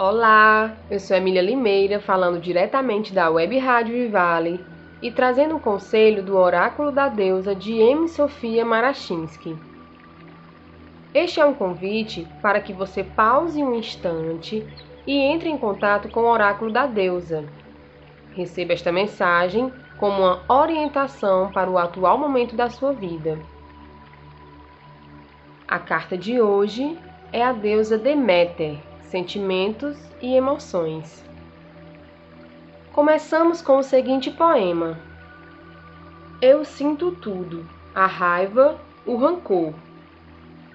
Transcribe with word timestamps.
Olá, 0.00 0.76
eu 0.88 1.00
sou 1.00 1.16
Emília 1.16 1.42
Limeira, 1.42 1.98
falando 1.98 2.38
diretamente 2.38 3.12
da 3.12 3.28
Web 3.30 3.58
Rádio 3.58 3.96
Vivale 3.96 4.64
e 5.02 5.10
trazendo 5.10 5.56
um 5.56 5.58
conselho 5.58 6.22
do 6.22 6.36
Oráculo 6.36 6.92
da 6.92 7.08
Deusa 7.08 7.52
de 7.52 7.72
M. 7.80 8.06
Sofia 8.06 8.64
Marachinsky. 8.64 9.58
Este 11.12 11.40
é 11.40 11.44
um 11.44 11.52
convite 11.52 12.28
para 12.40 12.60
que 12.60 12.72
você 12.72 13.02
pause 13.02 13.60
um 13.60 13.74
instante 13.74 14.64
e 15.04 15.16
entre 15.16 15.48
em 15.48 15.58
contato 15.58 16.08
com 16.08 16.20
o 16.20 16.30
Oráculo 16.30 16.70
da 16.70 16.86
Deusa. 16.86 17.44
Receba 18.36 18.74
esta 18.74 18.92
mensagem 18.92 19.72
como 19.98 20.22
uma 20.22 20.42
orientação 20.48 21.50
para 21.50 21.68
o 21.68 21.76
atual 21.76 22.16
momento 22.16 22.54
da 22.54 22.70
sua 22.70 22.92
vida. 22.92 23.36
A 25.66 25.80
carta 25.80 26.16
de 26.16 26.40
hoje 26.40 26.96
é 27.32 27.42
a 27.42 27.52
deusa 27.52 27.98
Deméter 27.98 28.78
sentimentos 29.08 29.96
e 30.20 30.34
emoções. 30.34 31.24
Começamos 32.92 33.62
com 33.62 33.78
o 33.78 33.82
seguinte 33.82 34.30
poema: 34.30 34.98
Eu 36.40 36.64
sinto 36.64 37.12
tudo: 37.12 37.66
a 37.94 38.06
raiva, 38.06 38.78
o 39.06 39.16
rancor, 39.16 39.72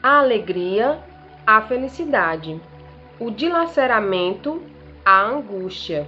a 0.01 0.19
alegria, 0.19 0.99
a 1.45 1.61
felicidade, 1.61 2.59
o 3.19 3.29
dilaceramento, 3.29 4.61
a 5.05 5.21
angústia. 5.21 6.07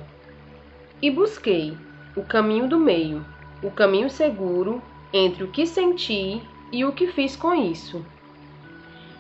E 1.02 1.12
busquei 1.12 1.78
o 2.16 2.24
caminho 2.24 2.68
do 2.68 2.80
meio, 2.80 3.24
o 3.62 3.70
caminho 3.70 4.10
seguro 4.10 4.82
entre 5.14 5.44
o 5.44 5.52
que 5.52 5.68
senti 5.68 6.42
e 6.72 6.84
o 6.84 6.92
que 6.92 7.08
fiz 7.08 7.36
com 7.36 7.54
isso. 7.54 8.04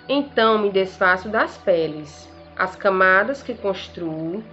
Então 0.07 0.57
me 0.57 0.71
desfaço 0.71 1.29
das 1.29 1.57
peles 1.57 2.33
as 2.57 2.75
camadas 2.75 3.43
que 3.43 3.53
construo 3.53 4.43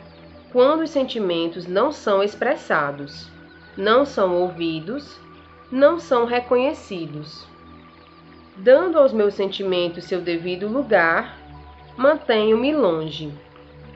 quando 0.51 0.83
os 0.83 0.91
sentimentos 0.91 1.67
não 1.67 1.93
são 1.93 2.23
expressados, 2.23 3.31
não 3.77 4.05
são 4.05 4.35
ouvidos, 4.41 5.19
não 5.71 5.99
são 5.99 6.27
reconhecidos. 6.27 7.47
Dando 8.57 8.99
aos 8.99 9.13
meus 9.13 9.35
sentimentos 9.35 10.05
seu 10.05 10.21
devido 10.21 10.69
lugar, 10.69 11.39
mantenho-me 11.97 12.75
longe 12.75 13.33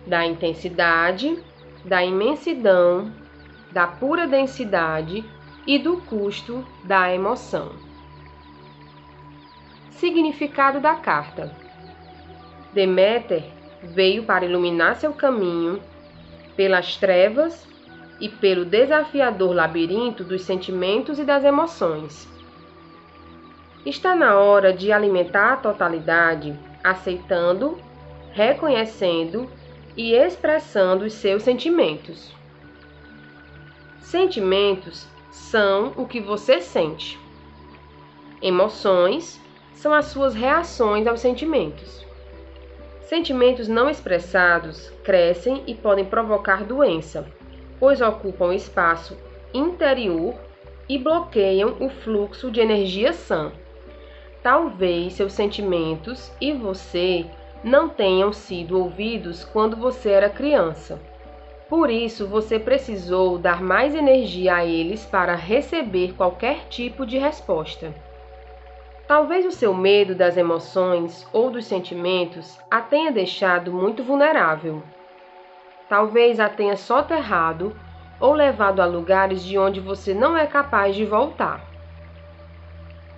da 0.07 0.25
intensidade, 0.25 1.39
da 1.85 2.03
imensidão, 2.03 3.13
da 3.71 3.87
pura 3.87 4.27
densidade 4.27 5.25
e 5.67 5.79
do 5.79 5.99
custo 6.03 6.67
da 6.85 7.13
emoção. 7.13 7.73
Significado 9.91 10.81
da 10.81 10.95
carta: 10.95 11.55
Deméter 12.73 13.56
veio 13.83 14.25
para 14.25 14.45
iluminar 14.45 14.97
seu 14.97 15.13
caminho 15.13 15.83
pelas 16.57 16.97
trevas 16.97 17.67
e 18.21 18.29
pelo 18.29 18.65
desafiador 18.65 19.55
labirinto 19.55 20.25
dos 20.25 20.43
sentimentos 20.43 21.19
e 21.19 21.25
das 21.25 21.45
emoções. 21.45 22.29
Está 23.85 24.15
na 24.15 24.39
hora 24.39 24.73
de 24.73 24.91
alimentar 24.91 25.53
a 25.53 25.57
totalidade, 25.57 26.59
aceitando, 26.83 27.79
reconhecendo 28.33 29.49
e 29.97 30.13
expressando 30.13 31.05
os 31.05 31.13
seus 31.13 31.43
sentimentos. 31.43 32.35
Sentimentos 34.01 35.07
são 35.31 35.93
o 35.97 36.07
que 36.07 36.21
você 36.21 36.61
sente. 36.61 37.19
Emoções 38.41 39.41
são 39.75 39.93
as 39.93 40.07
suas 40.07 40.35
reações 40.35 41.07
aos 41.07 41.21
sentimentos. 41.21 42.06
Sentimentos 43.07 43.69
não 43.69 43.89
expressados 43.89 44.91
crescem 45.05 45.63
e 45.65 45.75
podem 45.77 46.05
provocar 46.05 46.65
doença, 46.65 47.33
pois 47.79 48.01
ocupam 48.01 48.53
espaço 48.53 49.17
interior 49.55 50.35
e 50.89 50.99
bloqueiam 50.99 51.77
o 51.79 51.89
fluxo 51.89 52.51
de 52.51 52.61
energia 52.61 53.13
sã. 53.13 53.53
Talvez 54.43 55.13
seus 55.13 55.35
sentimentos 55.35 56.33
e 56.41 56.53
você 56.53 57.27
não 57.63 57.89
tenham 57.89 58.33
sido 58.33 58.77
ouvidos 58.77 59.45
quando 59.45 59.77
você 59.77 60.11
era 60.11 60.29
criança. 60.29 61.01
Por 61.69 61.91
isso, 61.91 62.27
você 62.27 62.59
precisou 62.59 63.39
dar 63.39 63.63
mais 63.63 63.95
energia 63.95 64.57
a 64.57 64.65
eles 64.65 65.07
para 65.07 65.37
receber 65.37 66.15
qualquer 66.15 66.67
tipo 66.69 67.07
de 67.07 67.19
resposta. 67.19 67.95
Talvez 69.07 69.47
o 69.47 69.53
seu 69.53 69.73
medo 69.73 70.17
das 70.17 70.37
emoções 70.37 71.25
ou 71.33 71.49
dos 71.49 71.67
sentimentos 71.67 72.59
a 72.69 72.81
tenha 72.81 73.13
deixado 73.13 73.73
muito 73.73 74.03
vulnerável. 74.03 74.83
Talvez 75.89 76.41
a 76.41 76.49
tenha 76.49 76.77
soterrado 76.77 77.73
ou 78.19 78.33
levado 78.33 78.81
a 78.81 78.85
lugares 78.85 79.45
de 79.45 79.57
onde 79.57 79.79
você 79.79 80.13
não 80.13 80.37
é 80.37 80.45
capaz 80.45 80.97
de 80.97 81.05
voltar. 81.05 81.65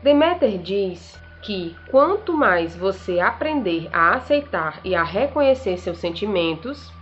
Demeter 0.03 0.59
diz 0.59 1.19
que 1.41 1.75
quanto 1.91 2.34
mais 2.34 2.76
você 2.76 3.19
aprender 3.19 3.88
a 3.91 4.15
aceitar 4.15 4.81
e 4.84 4.94
a 4.94 5.03
reconhecer 5.03 5.78
seus 5.78 5.97
sentimentos, 5.97 6.93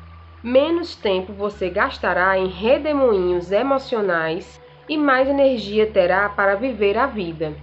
menos 0.44 0.94
tempo 0.94 1.32
você 1.32 1.68
gastará 1.68 2.38
em 2.38 2.47
redemoinhos 2.47 3.50
emocionais 3.50 4.60
e 4.88 4.97
mais 4.97 5.28
energia 5.28 5.91
terá 5.91 6.28
para 6.28 6.54
viver 6.54 6.97
a 6.97 7.06
vida. 7.06 7.56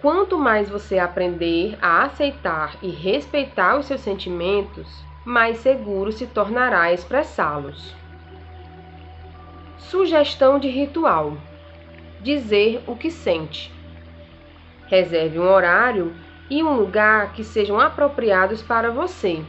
Quanto 0.00 0.38
mais 0.38 0.70
você 0.70 0.98
aprender 0.98 1.76
a 1.82 2.04
aceitar 2.04 2.78
e 2.80 2.88
respeitar 2.88 3.78
os 3.78 3.84
seus 3.84 4.00
sentimentos, 4.00 5.04
mais 5.26 5.58
seguro 5.58 6.10
se 6.10 6.26
tornará 6.26 6.90
expressá-los. 6.90 7.94
Sugestão 9.76 10.58
de 10.58 10.68
ritual: 10.68 11.36
dizer 12.22 12.82
o 12.86 12.96
que 12.96 13.10
sente. 13.10 13.70
Reserve 14.86 15.38
um 15.38 15.46
horário 15.46 16.14
e 16.48 16.62
um 16.62 16.72
lugar 16.72 17.34
que 17.34 17.44
sejam 17.44 17.78
apropriados 17.78 18.62
para 18.62 18.90
você. 18.90 19.44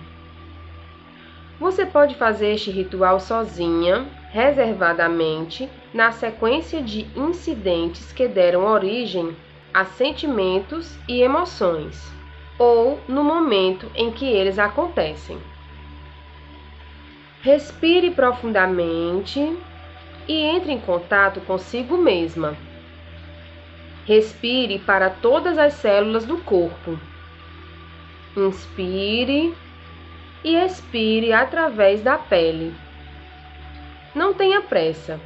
Você 1.62 1.86
pode 1.86 2.16
fazer 2.16 2.56
este 2.56 2.72
ritual 2.72 3.22
sozinha, 3.22 4.06
reservadamente, 4.32 5.70
na 5.94 6.12
sequência 6.12 6.82
de 6.82 7.08
incidentes 7.16 8.12
que 8.12 8.28
deram 8.28 8.66
origem 8.66 9.34
a 9.74 9.86
sentimentos 9.86 10.98
e 11.08 11.22
emoções, 11.22 12.12
ou 12.58 13.00
no 13.08 13.24
momento 13.24 13.90
em 13.96 14.12
que 14.12 14.26
eles 14.26 14.60
acontecem. 14.60 15.38
Respire 17.42 18.12
profundamente 18.12 19.58
e 20.28 20.34
entre 20.34 20.72
em 20.72 20.80
contato 20.80 21.42
consigo 21.42 21.98
mesma. 21.98 22.56
Respire 24.06 24.80
para 24.80 25.10
todas 25.10 25.58
as 25.58 25.74
células 25.74 26.26
do 26.26 26.38
corpo. 26.38 27.00
Inspire 28.36 29.56
e 30.44 30.56
expire 30.56 31.34
através 31.34 32.02
da 32.02 32.18
pele. 32.18 32.74
Não 34.14 34.34
tenha 34.34 34.62
pressa. 34.62 35.20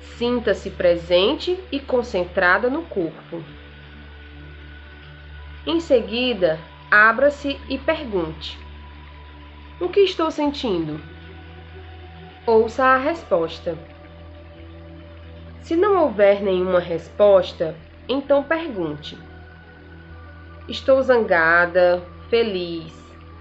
Sinta-se 0.00 0.70
presente 0.70 1.58
e 1.70 1.78
concentrada 1.78 2.68
no 2.68 2.82
corpo. 2.82 3.42
Em 5.66 5.78
seguida, 5.78 6.58
abra-se 6.90 7.60
e 7.68 7.78
pergunte: 7.78 8.58
O 9.78 9.88
que 9.88 10.00
estou 10.00 10.30
sentindo? 10.30 11.00
Ouça 12.46 12.84
a 12.84 12.96
resposta. 12.96 13.78
Se 15.60 15.76
não 15.76 16.02
houver 16.02 16.42
nenhuma 16.42 16.80
resposta, 16.80 17.76
então 18.08 18.42
pergunte: 18.42 19.16
Estou 20.66 21.02
zangada, 21.02 22.02
feliz, 22.28 22.92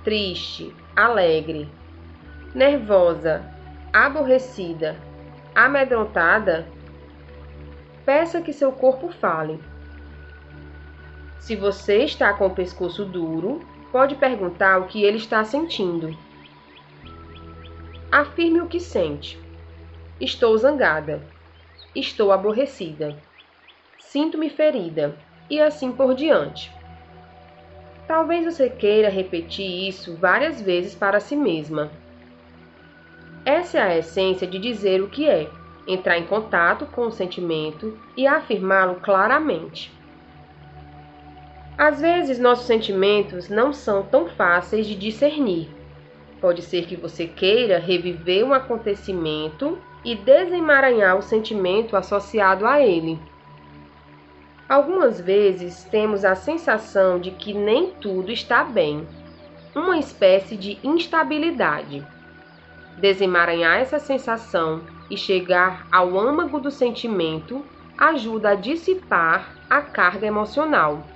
triste, 0.04 0.74
alegre, 0.96 1.70
nervosa, 2.54 3.44
aborrecida, 3.94 4.98
amedrontada, 5.54 6.68
peça 8.06 8.42
que 8.42 8.54
seu 8.54 8.72
corpo 8.72 9.10
fale. 9.10 9.60
Se 11.40 11.56
você 11.56 12.04
está 12.04 12.34
com 12.34 12.48
o 12.48 12.54
pescoço 12.54 13.06
duro, 13.06 13.60
pode 13.92 14.16
perguntar 14.16 14.80
o 14.80 14.86
que 14.86 15.04
ele 15.04 15.18
está 15.18 15.44
sentindo. 15.44 16.16
Afirme 18.12 18.62
o 18.62 18.68
que 18.68 18.80
sente. 18.80 19.40
Estou 20.20 20.58
zangada. 20.58 21.22
Estou 21.96 22.32
aborrecida. 22.32 23.18
Sinto-me 24.00 24.50
ferida. 24.50 25.16
E 25.50 25.60
assim 25.62 25.92
por 25.92 26.14
diante. 26.14 26.72
Talvez 28.08 28.46
você 28.46 28.70
queira 28.70 29.10
repetir 29.10 29.88
isso 29.88 30.16
várias 30.16 30.62
vezes 30.62 30.96
para 30.96 31.20
si 31.20 31.36
mesma. 31.36 31.92
Essa 33.46 33.78
é 33.78 33.82
a 33.82 33.98
essência 33.98 34.46
de 34.46 34.60
dizer 34.60 35.02
o 35.02 35.10
que 35.10 35.28
é, 35.28 35.50
entrar 35.88 36.18
em 36.18 36.26
contato 36.26 36.86
com 36.86 37.08
o 37.08 37.12
sentimento 37.12 37.98
e 38.16 38.28
afirmá-lo 38.28 38.96
claramente. 38.96 39.92
Às 41.78 42.02
vezes, 42.02 42.38
nossos 42.38 42.68
sentimentos 42.68 43.48
não 43.48 43.72
são 43.72 44.04
tão 44.04 44.28
fáceis 44.28 44.86
de 44.86 44.96
discernir. 44.96 45.70
Pode 46.42 46.62
ser 46.62 46.86
que 46.86 46.96
você 46.96 47.26
queira 47.26 47.80
reviver 47.80 48.46
um 48.46 48.54
acontecimento 48.54 49.78
e 50.04 50.16
desemaranhar 50.16 51.18
o 51.18 51.22
sentimento 51.22 51.96
associado 51.96 52.66
a 52.66 52.82
ele. 52.82 53.20
Algumas 54.68 55.20
vezes 55.20 55.84
temos 55.86 56.24
a 56.24 56.36
sensação 56.36 57.20
de 57.20 57.32
que 57.32 57.54
nem 57.54 57.92
tudo 57.92 58.32
está 58.32 58.64
bem, 58.64 59.08
uma 59.74 59.98
espécie 59.98 60.56
de 60.56 60.78
instabilidade. 60.84 62.06
Desemaranhar 63.00 63.80
essa 63.80 63.98
sensação 63.98 64.84
e 65.10 65.16
chegar 65.16 65.88
ao 65.92 66.20
âmago 66.20 66.60
do 66.60 66.70
sentimento 66.70 67.66
ajuda 67.98 68.50
a 68.50 68.56
dissipar 68.56 69.56
a 69.70 69.82
carga 69.82 70.28
emocional. 70.28 71.08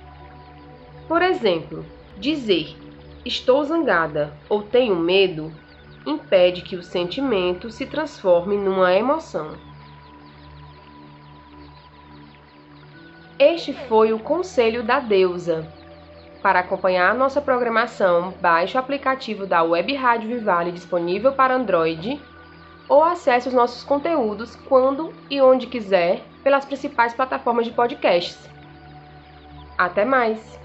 Por 1.06 1.20
exemplo, 1.22 1.84
dizer 2.16 2.76
estou 3.24 3.62
zangada 3.64 4.38
ou 4.48 4.62
tenho 4.62 4.96
medo 4.96 5.52
impede 6.06 6.62
que 6.62 6.76
o 6.76 6.82
sentimento 6.82 7.70
se 7.70 7.86
transforme 7.86 8.56
numa 8.56 8.94
emoção. 8.94 9.58
Este 13.38 13.72
foi 13.72 14.12
o 14.12 14.18
conselho 14.18 14.82
da 14.82 15.00
deusa. 15.00 15.66
Para 16.44 16.60
acompanhar 16.60 17.14
nossa 17.14 17.40
programação, 17.40 18.34
baixe 18.38 18.76
o 18.76 18.78
aplicativo 18.78 19.46
da 19.46 19.62
Web 19.62 19.94
Rádio 19.94 20.28
Vivale 20.28 20.72
disponível 20.72 21.32
para 21.32 21.54
Android 21.54 22.20
ou 22.86 23.02
acesse 23.02 23.48
os 23.48 23.54
nossos 23.54 23.82
conteúdos 23.82 24.54
quando 24.54 25.14
e 25.30 25.40
onde 25.40 25.66
quiser 25.66 26.20
pelas 26.42 26.66
principais 26.66 27.14
plataformas 27.14 27.64
de 27.64 27.72
podcasts. 27.72 28.46
Até 29.78 30.04
mais! 30.04 30.60